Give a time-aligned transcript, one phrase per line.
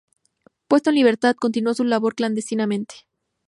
[0.67, 2.95] Puesta en libertad, continuó su labor clandestinamente.